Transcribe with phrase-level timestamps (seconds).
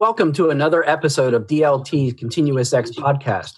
[0.00, 3.54] Welcome to another episode of DLT's Continuous X podcast,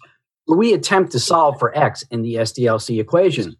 [0.46, 3.56] where we attempt to solve for X in the SDLC equation.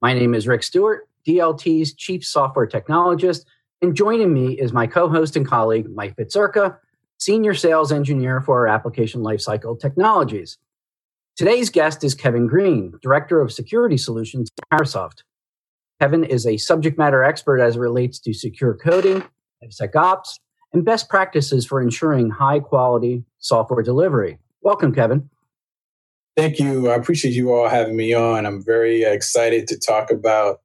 [0.00, 3.44] My name is Rick Stewart, DLT's Chief Software Technologist,
[3.82, 6.78] and joining me is my co host and colleague, Mike Fitzurka,
[7.18, 10.56] Senior Sales Engineer for our Application Lifecycle Technologies.
[11.36, 15.22] Today's guest is Kevin Greene, Director of Security Solutions at Parasoft.
[16.00, 19.22] Kevin is a subject matter expert as it relates to secure coding,
[19.62, 20.38] DevSecOps,
[20.72, 24.38] and best practices for ensuring high quality software delivery.
[24.62, 25.28] Welcome, Kevin.
[26.36, 26.90] Thank you.
[26.90, 28.46] I appreciate you all having me on.
[28.46, 30.60] I'm very excited to talk about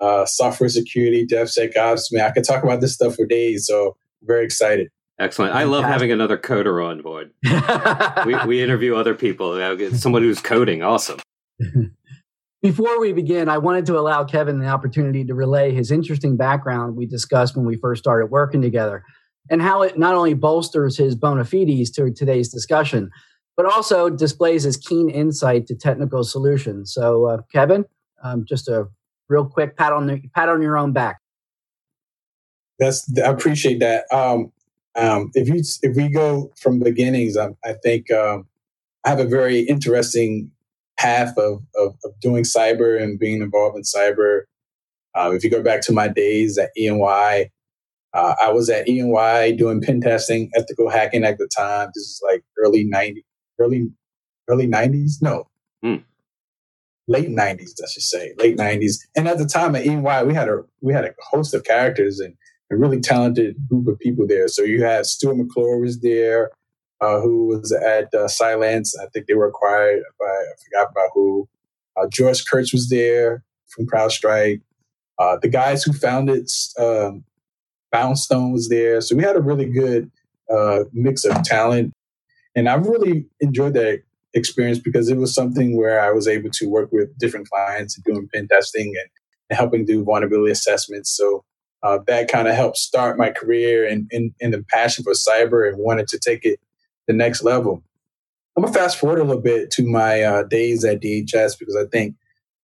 [0.00, 2.04] uh, software security, DevSecOps.
[2.12, 4.88] Man, I could talk about this stuff for days, so I'm very excited.
[5.18, 5.54] Excellent.
[5.54, 7.30] I love having another coder on board.
[8.26, 9.56] we, we interview other people.
[9.92, 10.82] Someone who's coding.
[10.82, 11.20] Awesome.
[12.62, 16.96] Before we begin, I wanted to allow Kevin the opportunity to relay his interesting background
[16.96, 19.04] we discussed when we first started working together
[19.50, 23.10] and how it not only bolsters his bona fides to today's discussion,
[23.56, 26.92] but also displays his keen insight to technical solutions.
[26.92, 27.84] So, uh, Kevin,
[28.22, 28.88] um, just a
[29.28, 31.18] real quick pat on the pat on your own back.
[32.78, 34.04] That's I appreciate that.
[34.12, 34.52] Um,
[34.94, 38.46] um, if you if we go from beginnings, I, I think um,
[39.04, 40.50] I have a very interesting
[40.98, 44.42] path of, of, of doing cyber and being involved in cyber.
[45.14, 47.50] Uh, if you go back to my days at EY,
[48.14, 51.88] uh, I was at EY doing pen testing, ethical hacking at the time.
[51.94, 53.24] This is like early 90s,
[53.58, 53.88] early,
[54.48, 55.22] early 90s?
[55.22, 55.48] No.
[55.84, 56.04] Mm.
[57.08, 58.96] Late 90s, I should say, late 90s.
[59.16, 62.20] And at the time at EY, we had a we had a host of characters
[62.20, 62.34] and
[62.70, 64.48] a really talented group of people there.
[64.48, 66.50] So you had Stuart McClure was there,
[67.00, 68.94] uh, who was at uh, Cylance.
[69.00, 71.48] I think they were acquired by I forgot about who.
[71.94, 74.62] Uh, George Kurtz was there from CrowdStrike.
[75.18, 76.48] Uh, the guys who founded
[76.78, 77.22] um,
[77.92, 79.00] Foundstone was there.
[79.00, 80.10] So we had a really good
[80.50, 81.92] uh, mix of talent.
[82.54, 84.02] And I really enjoyed that
[84.34, 88.04] experience because it was something where I was able to work with different clients and
[88.04, 89.10] doing pen testing and,
[89.50, 91.14] and helping do vulnerability assessments.
[91.16, 91.44] So
[91.82, 95.78] uh, that kind of helped start my career and, and the passion for cyber and
[95.78, 96.60] wanted to take it
[97.06, 97.82] the next level.
[98.56, 101.86] I'm gonna fast forward a little bit to my uh, days at DHS because I
[101.90, 102.16] think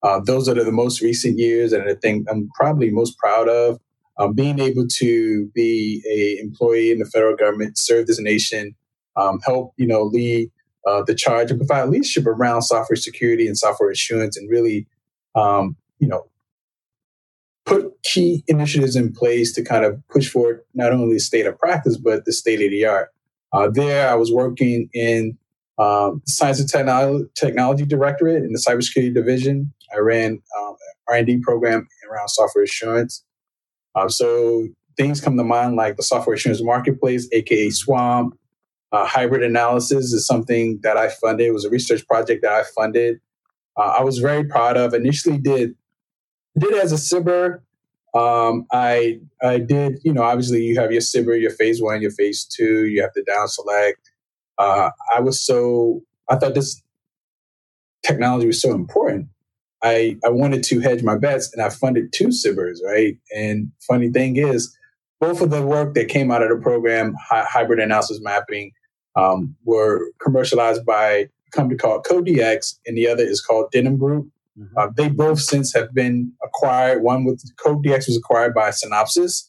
[0.03, 3.79] uh, those are the most recent years, and I think I'm probably most proud of
[4.19, 8.75] um, being able to be a employee in the federal government, serve this nation,
[9.15, 10.51] um, help you know lead
[10.87, 14.87] uh, the charge and provide leadership around software security and software assurance, and really
[15.35, 16.27] um, you know
[17.65, 21.59] put key initiatives in place to kind of push forward not only the state of
[21.59, 23.09] practice but the state of the art.
[23.53, 25.37] Uh, there, I was working in
[25.77, 29.73] um, the Science and Technology, Technology Directorate in the Cybersecurity Division.
[29.93, 30.75] I ran um,
[31.09, 33.23] R&D program around software assurance.
[33.97, 38.37] Uh, so things come to mind like the software assurance marketplace, aka SWAMP.
[38.91, 41.47] Uh, hybrid analysis is something that I funded.
[41.47, 43.19] It was a research project that I funded.
[43.75, 44.93] Uh, I was very proud of.
[44.93, 45.75] Initially, did
[46.57, 47.59] did as a SBIR.
[48.13, 49.99] Um, I I did.
[50.03, 52.85] You know, obviously, you have your SBIR, your phase one, your phase two.
[52.85, 54.09] You have to down select.
[54.57, 56.81] Uh, I was so I thought this
[58.03, 59.27] technology was so important
[59.87, 63.17] I, I wanted to hedge my bets and I funded two SBIRs, right?
[63.35, 64.75] And funny thing is,
[65.19, 68.71] both of the work that came out of the program, hi- hybrid analysis mapping,
[69.15, 74.27] um, were commercialized by a company called CodeDX, and the other is called Denim Group.
[74.59, 74.77] Mm-hmm.
[74.77, 77.01] Uh, they both since have been acquired.
[77.01, 79.43] One with CodeDX was acquired by Synopsys,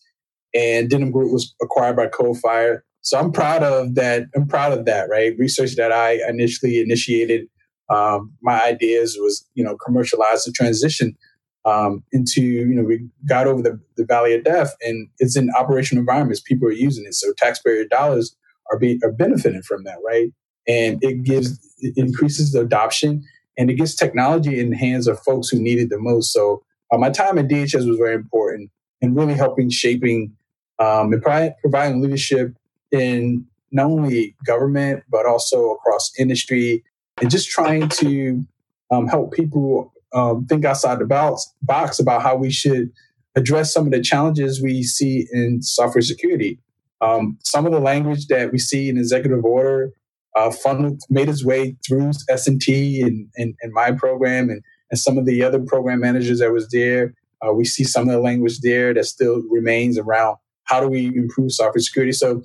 [0.54, 2.80] and Denim Group was acquired by Coalfire.
[3.02, 4.24] So I'm proud of that.
[4.34, 5.34] I'm proud of that, right?
[5.38, 7.46] Research that I initially initiated
[7.90, 11.16] um, my ideas was, you know, commercialize the transition
[11.64, 15.50] um, into, you know, we got over the, the valley of death and it's in
[15.58, 16.40] operational environments.
[16.40, 17.14] People are using it.
[17.14, 18.34] So taxpayer dollars
[18.70, 20.32] are being, are benefiting from that, right?
[20.66, 23.24] And it gives, it increases the adoption
[23.56, 26.32] and it gets technology in the hands of folks who need it the most.
[26.32, 26.62] So
[26.92, 28.70] uh, my time at DHS was very important
[29.00, 30.32] in really helping shaping
[30.78, 31.22] um, and
[31.60, 32.54] providing leadership
[32.92, 36.84] in not only government, but also across industry
[37.20, 38.44] and just trying to
[38.90, 42.90] um, help people um, think outside the box, box about how we should
[43.36, 46.58] address some of the challenges we see in software security.
[47.00, 49.92] Um, some of the language that we see in executive order
[50.34, 55.18] uh, funneled, made its way through S&T and, and, and, my program and, and some
[55.18, 57.14] of the other program managers that was there.
[57.46, 61.06] Uh, we see some of the language there that still remains around how do we
[61.06, 62.12] improve software security.
[62.12, 62.42] So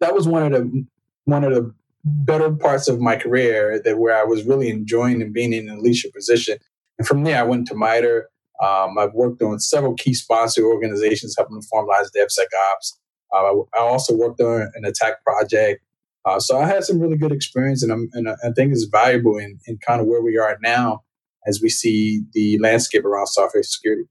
[0.00, 0.86] that was one of the
[1.24, 1.74] one of the
[2.06, 5.78] better parts of my career that where I was really enjoying and being in a
[5.78, 6.58] leadership position.
[6.98, 8.28] And from there, I went to MITRE.
[8.62, 12.92] Um, I've worked on several key sponsor organizations helping to formalize DevSecOps.
[13.34, 15.82] Uh, I also worked on an attack project.
[16.24, 19.36] Uh, so I had some really good experience, and, I'm, and I think it's valuable
[19.38, 21.02] in, in kind of where we are now
[21.46, 24.04] as we see the landscape around software security.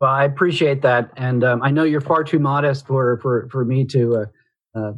[0.00, 3.64] Well, I appreciate that, and um, I know you're far too modest for for for
[3.64, 4.92] me to, uh, uh,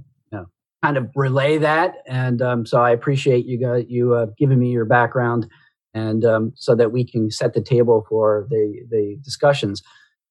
[0.82, 4.70] kind of relay that, and um, so I appreciate you guys you uh, giving me
[4.70, 5.48] your background,
[5.94, 9.82] and um, so that we can set the table for the the discussions.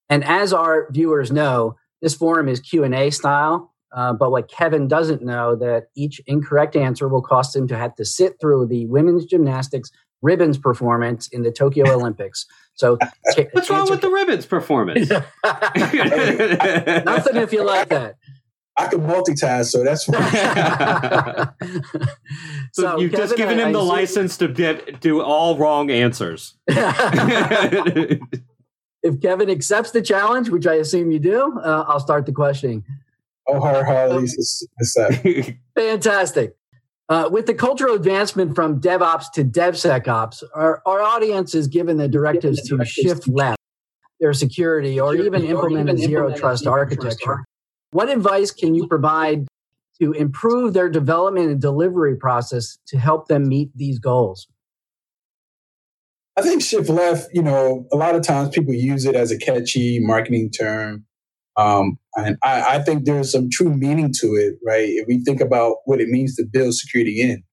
[0.09, 3.73] And as our viewers know, this forum is Q and A style.
[3.95, 7.95] Uh, but what Kevin doesn't know that each incorrect answer will cost him to have
[7.95, 9.89] to sit through the women's gymnastics
[10.21, 12.45] ribbons performance in the Tokyo Olympics.
[12.73, 12.97] So,
[13.53, 15.09] what's wrong with the ribbons performance?
[17.05, 18.16] Nothing if you like that.
[18.79, 20.21] I can multitask, so that's fine.
[22.71, 25.57] so, so, you've Kevin, just given him I, the I license to get, do all
[25.57, 26.55] wrong answers.
[26.67, 28.19] if
[29.21, 32.85] Kevin accepts the challenge, which I assume you do, uh, I'll start the questioning.
[33.47, 34.23] Oh, her, her,
[35.75, 36.55] Fantastic.
[37.09, 42.09] Uh, with the cultural advancement from DevOps to DevSecOps, our, our audience is given the
[42.09, 43.57] directives to shift left
[44.19, 47.45] their security or even implement a zero trust architecture.
[47.97, 49.47] What advice can you provide
[49.99, 54.47] to improve their development and delivery process to help them meet these goals?
[56.37, 59.37] I think shift left, you know, a lot of times people use it as a
[59.39, 61.05] catchy marketing term.
[61.55, 64.87] Um, and I, I, think there's some true meaning to it, right?
[64.87, 67.43] If we think about what it means to build security in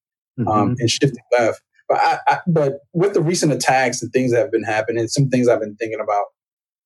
[0.40, 0.74] um, mm-hmm.
[0.78, 1.62] and shifting left.
[1.88, 5.30] But I, I, but with the recent attacks and things that have been happening, some
[5.30, 6.26] things I've been thinking about,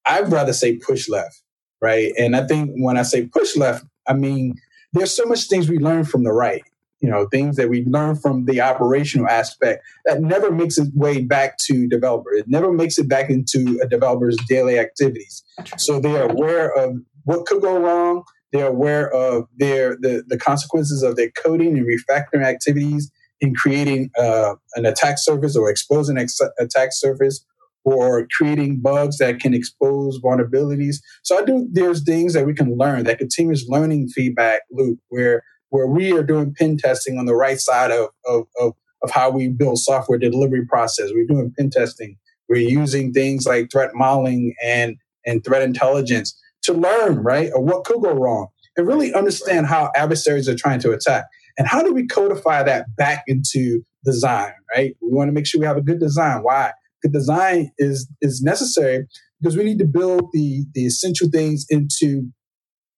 [0.07, 1.43] I'd rather say push left,
[1.81, 2.13] right?
[2.19, 4.55] And I think when I say push left, I mean
[4.93, 6.63] there's so much things we learn from the right,
[7.01, 11.23] you know, things that we learn from the operational aspect that never makes its way
[11.23, 12.33] back to developer.
[12.33, 15.43] It never makes it back into a developer's daily activities.
[15.77, 18.25] So they are aware of what could go wrong.
[18.53, 23.11] They're aware of their the, the consequences of their coding and refactoring activities
[23.41, 27.45] in creating uh, an attack surface or exposing an ex- attack surface
[27.93, 30.97] or creating bugs that can expose vulnerabilities.
[31.23, 35.43] So I do there's things that we can learn, that continuous learning feedback loop where
[35.71, 39.31] where we are doing pen testing on the right side of, of, of, of how
[39.31, 41.11] we build software delivery process.
[41.13, 42.17] We're doing pen testing.
[42.49, 44.97] We're using things like threat modeling and,
[45.27, 49.93] and threat intelligence to learn, right, or what could go wrong, and really understand how
[49.95, 51.27] adversaries are trying to attack.
[51.59, 54.97] And how do we codify that back into design, right?
[55.03, 56.43] We want to make sure we have a good design.
[56.43, 56.73] Why?
[57.03, 59.07] Good design is is necessary
[59.41, 62.31] because we need to build the the essential things into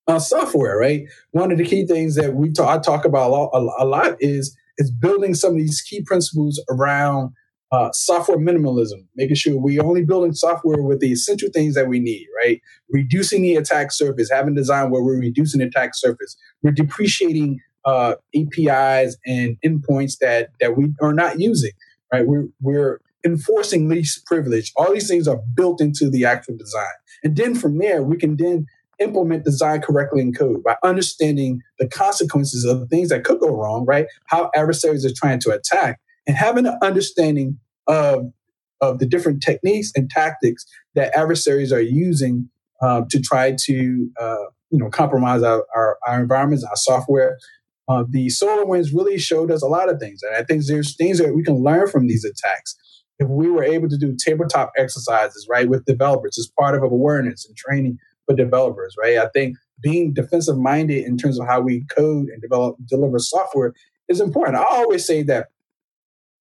[0.09, 1.03] uh, software, right?
[1.33, 3.87] One of the key things that we talk, I talk about a lot, a, a
[3.87, 7.31] lot is is building some of these key principles around
[7.73, 12.01] uh, software minimalism, making sure we're only building software with the essential things that we
[12.01, 12.61] need, right?
[12.91, 16.37] Reducing the attack surface, having design where we're reducing the attack surface.
[16.63, 21.73] We're depreciating uh, APIs and endpoints that that we are not using,
[22.13, 22.27] right?
[22.27, 24.73] We're we're enforcing least privilege.
[24.77, 26.85] All these things are built into the actual design,
[27.23, 28.67] and then from there we can then
[29.01, 33.49] implement design correctly in code by understanding the consequences of the things that could go
[33.49, 34.07] wrong, right?
[34.27, 38.31] How adversaries are trying to attack and having an understanding of,
[38.81, 40.65] of the different techniques and tactics
[40.95, 42.49] that adversaries are using
[42.83, 47.39] uh, to try to uh, you know compromise our, our, our environments, our software.
[47.89, 51.19] Uh, the SolarWinds really showed us a lot of things, and I think there's things
[51.19, 52.77] that we can learn from these attacks.
[53.21, 57.47] If we were able to do tabletop exercises, right, with developers as part of awareness
[57.47, 61.85] and training for developers, right, I think being defensive minded in terms of how we
[61.97, 63.75] code and develop deliver software
[64.09, 64.57] is important.
[64.57, 65.49] I always say that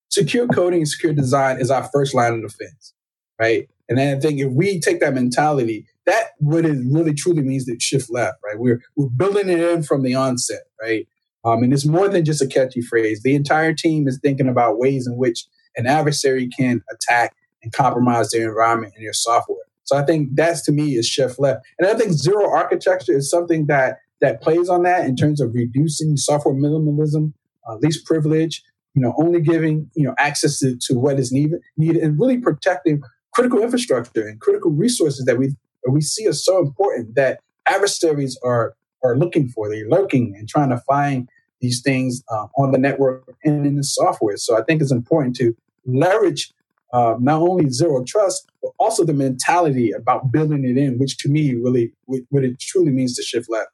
[0.09, 2.93] secure coding and secure design is our first line of defense,
[3.39, 3.69] right?
[3.88, 7.65] And then I think if we take that mentality, that what it really truly means
[7.65, 8.57] that shift left, right?
[8.57, 11.07] We're we're building it in from the onset, right?
[11.45, 13.21] Um, and it's more than just a catchy phrase.
[13.24, 15.45] The entire team is thinking about ways in which
[15.79, 19.57] an adversary can attack and compromise their environment and their software.
[19.83, 21.65] So I think that's to me is shift left.
[21.79, 25.53] And I think zero architecture is something that that plays on that in terms of
[25.53, 27.31] reducing software minimalism,
[27.67, 28.62] uh, least privilege,
[28.93, 32.38] you know, only giving, you know, access to, to what is needed, needed and really
[32.38, 33.01] protecting
[33.33, 35.55] critical infrastructure and critical resources that we
[35.89, 39.69] we see are so important that adversaries are are looking for.
[39.69, 41.29] They're lurking and trying to find
[41.62, 44.38] these things uh, on the network and in the software.
[44.38, 45.55] So I think it's important to
[45.86, 46.51] leverage
[46.93, 51.29] uh, not only zero trust, but also the mentality about building it in, which to
[51.29, 53.69] me really what it truly means to shift left.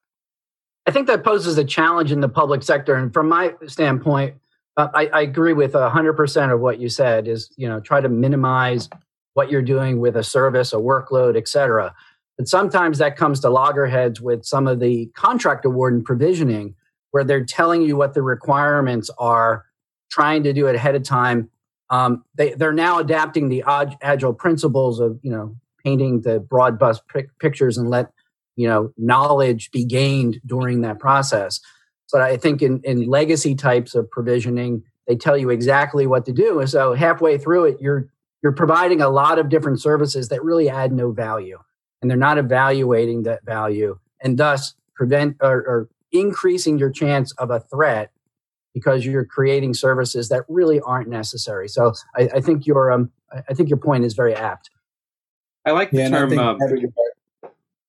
[0.86, 2.96] I think that poses a challenge in the public sector.
[2.96, 4.36] And from my standpoint,
[4.78, 8.10] uh, I, I, agree with 100% of what you said is, you know, try to
[8.10, 8.90] minimize
[9.34, 11.96] what you're doing with a service, a workload, et cetera.
[12.38, 16.76] But sometimes that comes to loggerheads with some of the contract award and provisioning,
[17.12, 19.66] where they're telling you what the requirements are,
[20.12, 21.50] trying to do it ahead of time.
[21.90, 23.64] Um, they, they're now adapting the
[24.02, 27.00] agile principles of you know painting the broad bus
[27.40, 28.12] pictures and let
[28.56, 31.60] you know knowledge be gained during that process.
[32.12, 36.32] But I think in, in legacy types of provisioning, they tell you exactly what to
[36.32, 36.60] do.
[36.60, 38.10] And so halfway through it, you're
[38.42, 41.60] you're providing a lot of different services that really add no value.
[42.02, 47.50] And they're not evaluating that value and thus prevent or, or increasing your chance of
[47.50, 48.12] a threat
[48.76, 51.68] because you're creating services that really aren't necessary.
[51.68, 53.10] So I, I think your um,
[53.50, 54.70] I think your point is very apt.
[55.66, 56.38] I like the yeah, term.
[56.38, 56.60] Um,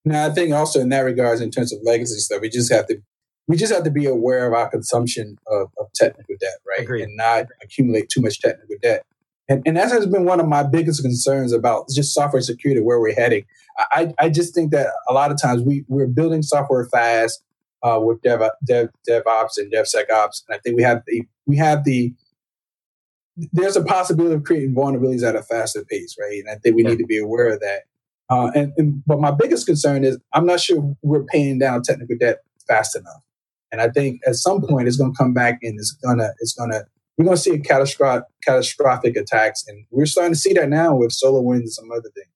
[0.06, 2.86] now I think also in that regards, in terms of legacy stuff, we just have
[2.86, 3.02] to
[3.48, 6.82] we just have to be aware of our consumption of, of technical debt, right?
[6.82, 7.02] Agreed.
[7.02, 9.04] And not accumulate too much technical debt.
[9.48, 12.98] And, and that has been one of my biggest concerns about just software security, where
[12.98, 13.44] we're heading.
[13.92, 17.42] I, I just think that a lot of times we, we're building software fast
[17.86, 20.42] uh, with dev, dev, DevOps and DevSecOps.
[20.48, 22.12] And I think we have the, we have the,
[23.52, 26.40] there's a possibility of creating vulnerabilities at a faster pace, right?
[26.40, 26.90] And I think we yeah.
[26.90, 27.82] need to be aware of that.
[28.28, 32.16] Uh, and, and, but my biggest concern is I'm not sure we're paying down technical
[32.18, 33.22] debt fast enough.
[33.70, 36.54] And I think at some point it's going to come back and it's gonna it's
[36.54, 36.84] gonna
[37.18, 40.94] we're going to see a catastrophic catastrophic attacks, and we're starting to see that now
[40.94, 42.28] with SolarWinds and some other things.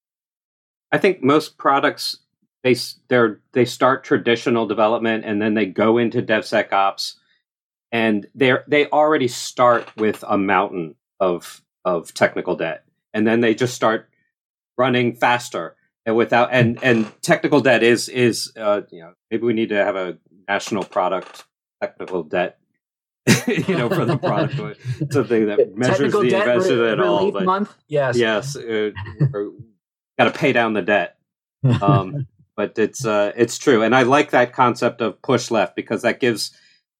[0.90, 2.16] I think most products
[2.62, 2.74] they
[3.08, 7.14] they they start traditional development and then they go into DevSecOps,
[7.92, 13.54] and they they already start with a mountain of of technical debt, and then they
[13.54, 14.08] just start
[14.76, 15.76] running faster
[16.06, 19.76] and without and and technical debt is is uh, you know maybe we need to
[19.76, 21.44] have a national product
[21.80, 22.58] technical debt
[23.46, 24.54] you know for the product
[25.12, 27.74] something that measures technical the investment re- at all but month?
[27.88, 28.16] Yes.
[28.16, 28.90] Yes uh,
[30.18, 31.16] got to pay down the debt.
[31.82, 32.26] Um,
[32.56, 36.20] but it's uh, it's true and i like that concept of push left because that
[36.20, 36.56] gives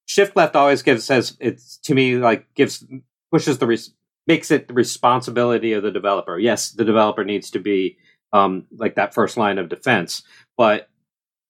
[0.06, 2.84] shift left always gives says it's to me like gives
[3.30, 3.94] pushes the res-
[4.26, 7.96] makes it the responsibility of the developer yes the developer needs to be
[8.32, 10.22] um, like that first line of defense
[10.56, 10.88] but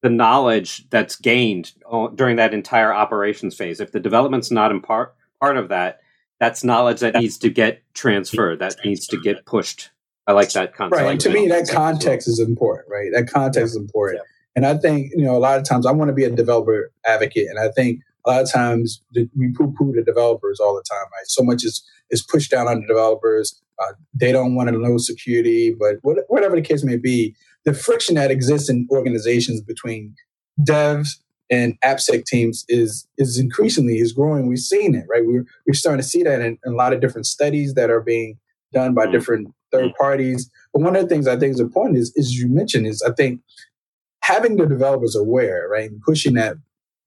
[0.02, 1.72] the knowledge that's gained
[2.14, 3.80] during that entire operations phase.
[3.80, 6.00] If the development's not in part part of that,
[6.38, 9.90] that's knowledge that needs to get transferred, that needs to get pushed.
[10.30, 11.02] I like that context.
[11.02, 11.10] Right.
[11.10, 13.10] And to me, that context is important, right?
[13.12, 14.22] That context is important.
[14.54, 16.92] And I think, you know, a lot of times I want to be a developer
[17.04, 17.48] advocate.
[17.48, 21.04] And I think a lot of times we poo poo the developers all the time,
[21.12, 21.26] right?
[21.26, 23.60] So much is, is pushed down on the developers.
[23.82, 27.34] Uh, they don't want to know security, but whatever the case may be,
[27.64, 30.14] the friction that exists in organizations between
[30.60, 31.08] devs
[31.50, 34.46] and AppSec teams is is increasingly is growing.
[34.46, 35.22] We've seen it, right?
[35.24, 38.00] We're we're starting to see that in, in a lot of different studies that are
[38.00, 38.38] being
[38.72, 39.12] done by mm-hmm.
[39.12, 40.50] different third parties.
[40.72, 43.12] But one of the things I think is important is, is you mentioned is I
[43.12, 43.40] think
[44.22, 46.56] having the developers aware, right, and pushing that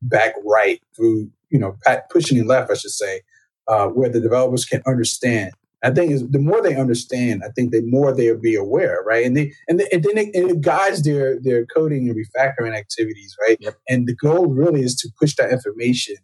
[0.01, 1.77] back right through, you know,
[2.11, 3.21] pushing it left, I should say,
[3.67, 5.53] uh, where the developers can understand
[5.83, 9.25] I think is the more they understand, I think the more they'll be aware, right?
[9.25, 12.75] And they and, they, and then it, and it guides their their coding and refactoring
[12.75, 13.57] activities, right?
[13.59, 13.75] Yep.
[13.89, 16.15] And the goal really is to push that information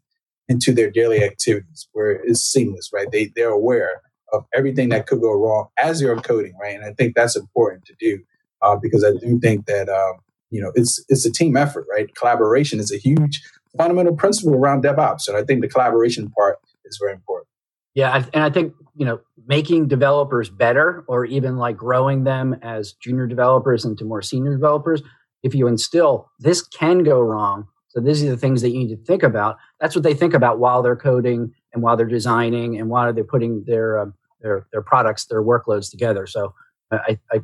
[0.48, 3.12] into their daily activities where it's seamless, right?
[3.12, 4.02] They they're aware
[4.34, 6.76] of everything that could go wrong as you're coding, right?
[6.76, 8.20] And I think that's important to do
[8.62, 10.20] uh, because I do think that um,
[10.50, 12.14] you know it's it's a team effort, right?
[12.16, 13.42] Collaboration is a huge
[13.78, 17.48] fundamental principle around DevOps, and I think the collaboration part is very important.
[17.96, 22.94] Yeah, and I think you know making developers better, or even like growing them as
[22.94, 25.02] junior developers into more senior developers.
[25.42, 28.90] If you instill this can go wrong, so these are the things that you need
[28.90, 29.58] to think about.
[29.80, 33.24] That's what they think about while they're coding and while they're designing and while they're
[33.24, 36.28] putting their um, their their products, their workloads together.
[36.28, 36.54] So
[36.92, 37.42] I I,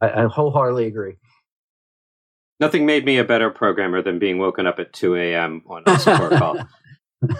[0.00, 1.16] I wholeheartedly agree.
[2.60, 5.62] Nothing made me a better programmer than being woken up at 2 a.m.
[5.68, 6.58] on a support call.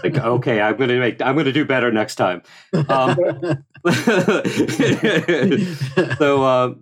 [0.02, 2.42] like okay i'm gonna make i'm gonna do better next time
[2.88, 3.16] um,
[6.18, 6.74] so uh,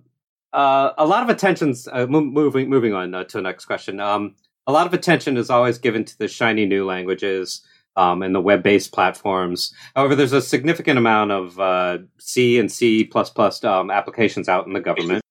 [0.54, 4.34] uh, a lot of attention's uh, moving moving on uh, to the next question um,
[4.66, 7.60] a lot of attention is always given to the shiny new languages
[7.96, 13.08] um, and the web-based platforms however there's a significant amount of uh, c and c++
[13.64, 15.22] um, applications out in the government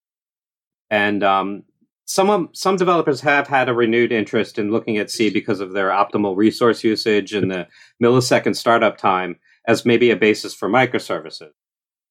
[0.90, 1.64] and um,
[2.06, 5.90] some some developers have had a renewed interest in looking at C because of their
[5.90, 7.68] optimal resource usage and the
[8.02, 11.52] millisecond startup time as maybe a basis for microservices.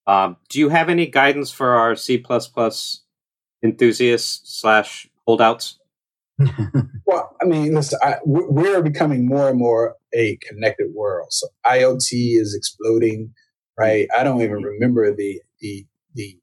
[0.06, 2.22] Um, do you have any guidance for our C
[3.62, 5.78] enthusiasts slash holdouts?
[7.06, 11.28] well, I mean, listen, I, we're becoming more and more a connected world.
[11.30, 13.32] So IoT is exploding,
[13.78, 14.08] right?
[14.16, 16.38] I don't even remember the the the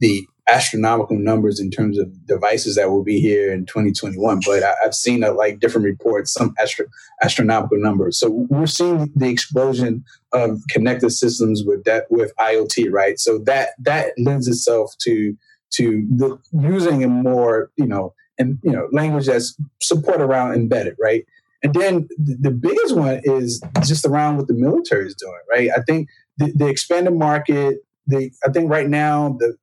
[0.00, 4.40] the astronomical numbers in terms of devices that will be here in 2021.
[4.44, 6.86] But I, have seen uh, like different reports, some astro-
[7.22, 8.18] astronomical numbers.
[8.18, 13.18] So we're seeing the explosion of connected systems with that with IoT, right?
[13.18, 15.36] So that that lends itself to
[15.74, 20.96] to the, using a more you know and you know language that's support around embedded,
[21.00, 21.24] right?
[21.64, 25.70] And then the, biggest one is just around what the military is doing, right?
[25.74, 27.78] I think the, the expanded market.
[28.06, 29.56] The I think right now the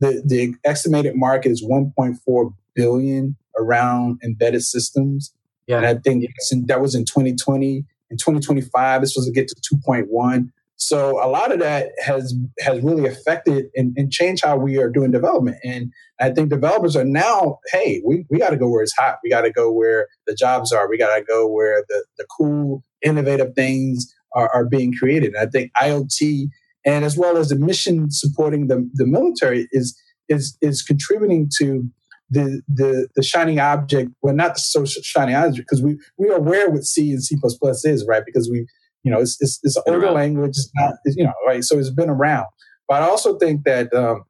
[0.00, 5.34] the, the estimated market is 1.4 billion around embedded systems.
[5.66, 5.78] Yeah.
[5.78, 6.24] And I think
[6.68, 7.84] that was in 2020.
[8.10, 10.50] In 2025, this was to get to 2.1.
[10.80, 14.88] So a lot of that has has really affected and, and, changed how we are
[14.88, 15.56] doing development.
[15.64, 19.18] And I think developers are now, hey, we, we got to go where it's hot.
[19.24, 20.88] We got to go where the jobs are.
[20.88, 25.34] We got to go where the, the cool, innovative things are, are being created.
[25.34, 26.48] And I think IoT
[26.86, 31.88] and as well as the mission supporting the, the military is is is contributing to
[32.30, 36.36] the the the shining object well not the so shining object because we we are
[36.36, 37.36] aware what c and c++
[37.84, 38.66] is right because we
[39.04, 41.78] you know it's it's, it's an older language it's not it's, you know right so
[41.78, 42.46] it's been around.
[42.88, 44.24] But i also think that um,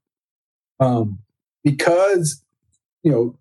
[0.80, 1.18] um
[1.64, 2.42] because
[3.02, 3.38] you know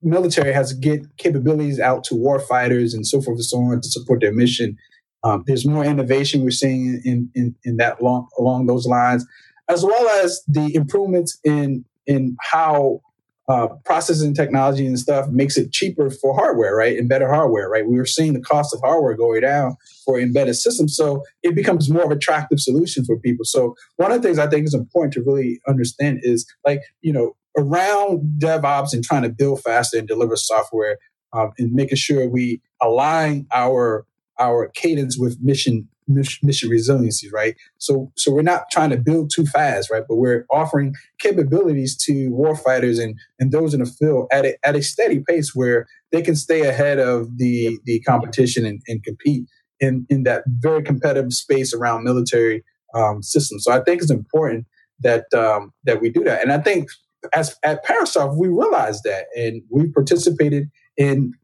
[0.00, 3.80] military has to get capabilities out to war fighters and so forth and so on
[3.80, 4.76] to support their mission
[5.24, 9.26] um, there's more innovation we're seeing in, in, in that long, along those lines,
[9.68, 13.02] as well as the improvements in in how
[13.48, 16.98] uh, processing technology and stuff makes it cheaper for hardware, right?
[16.98, 17.88] Embedded hardware, right?
[17.88, 21.88] We are seeing the cost of hardware going down for embedded systems, so it becomes
[21.88, 23.44] more of an attractive solution for people.
[23.44, 27.12] So one of the things I think is important to really understand is like you
[27.12, 30.98] know around DevOps and trying to build faster and deliver software
[31.32, 34.06] um, and making sure we align our
[34.38, 37.56] our cadence with mission mission resiliency, right?
[37.78, 40.02] So so we're not trying to build too fast, right?
[40.08, 44.76] But we're offering capabilities to warfighters and and those in the field at a, at
[44.76, 49.46] a steady pace where they can stay ahead of the the competition and, and compete
[49.80, 53.64] in in that very competitive space around military um, systems.
[53.64, 54.66] So I think it's important
[55.00, 56.88] that um, that we do that, and I think
[57.32, 61.34] as at Parasoft we realized that, and we participated in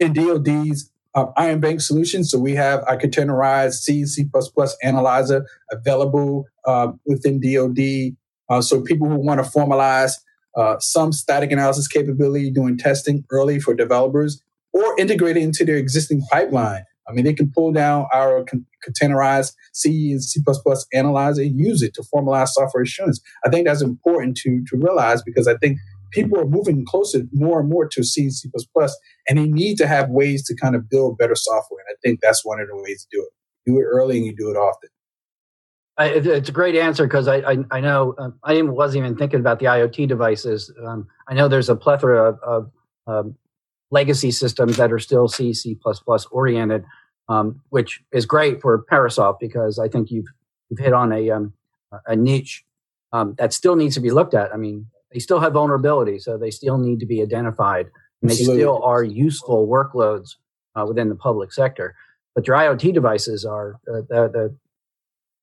[0.00, 2.30] in DoD's uh, Iron Bank solutions.
[2.30, 4.24] So we have a containerized C, C++
[4.82, 8.16] analyzer available uh, within DoD.
[8.48, 10.12] Uh, so people who want to formalize
[10.56, 15.76] uh, some static analysis capability, doing testing early for developers, or integrate it into their
[15.76, 16.84] existing pipeline.
[17.08, 20.40] I mean, they can pull down our con- containerized C and C++
[20.92, 23.20] analyzer and use it to formalize software assurance.
[23.44, 25.78] I think that's important to to realize because I think
[26.10, 28.50] people are moving closer more and more to C and C++,
[29.28, 31.80] and they need to have ways to kind of build better software.
[31.86, 33.30] And I think that's one of the ways to do it.
[33.70, 34.88] Do it early and you do it often.
[35.98, 39.40] I, it's a great answer because I, I, I know um, I wasn't even thinking
[39.40, 40.72] about the IoT devices.
[40.86, 42.70] Um, I know there's a plethora of, of
[43.08, 43.34] um,
[43.90, 45.76] legacy systems that are still C C
[46.30, 46.84] oriented,
[47.28, 50.28] um, which is great for Parasoft because I think you've
[50.70, 51.52] you've hit on a um,
[52.06, 52.64] a niche
[53.12, 54.54] that still needs to be looked at.
[54.54, 57.86] I mean, they still have vulnerability, so they still need to be identified,
[58.22, 60.36] and they still are useful workloads
[60.74, 61.94] uh, within the public sector.
[62.34, 64.56] But your IoT devices are uh, the, the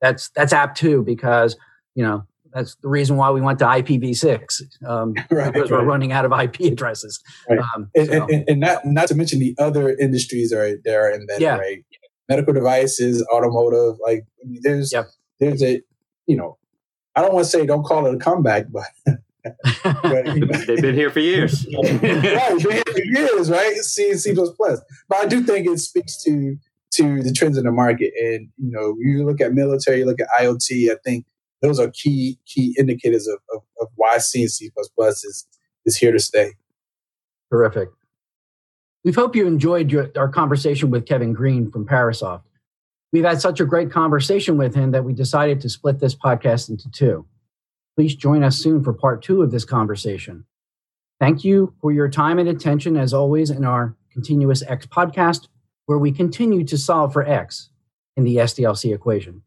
[0.01, 1.57] that's that's apt too because
[1.95, 5.81] you know that's the reason why we went to IPv6 um, right, because right.
[5.81, 7.21] we're running out of IP addresses.
[7.49, 7.59] Right.
[7.59, 8.27] Um, and, so.
[8.27, 11.57] and, and, not not to mention the other industries are there and then yeah.
[11.57, 11.83] right
[12.29, 13.97] medical devices, automotive.
[14.01, 14.25] Like
[14.61, 15.07] there's yep.
[15.39, 15.81] there's a
[16.27, 16.57] you know
[17.15, 18.85] I don't want to say don't call it a comeback, but
[19.83, 20.25] but,
[20.67, 21.65] They've been here for years.
[21.73, 23.75] right, been here for years, right?
[23.77, 24.81] C and C plus plus.
[25.07, 26.57] But I do think it speaks to
[26.93, 28.13] to the trends in the market.
[28.19, 30.91] And you know, you look at military, you look at IoT.
[30.91, 31.25] I think
[31.61, 35.47] those are key key indicators of, of, of why C and C plus plus is
[35.85, 36.53] is here to stay.
[37.51, 37.89] Terrific.
[39.03, 42.41] We hope you enjoyed your, our conversation with Kevin Greene from Parasoft.
[43.13, 46.69] We've had such a great conversation with him that we decided to split this podcast
[46.69, 47.25] into two.
[47.95, 50.45] Please join us soon for part two of this conversation.
[51.19, 55.47] Thank you for your time and attention, as always, in our Continuous X podcast,
[55.85, 57.69] where we continue to solve for X
[58.17, 59.43] in the SDLC equation.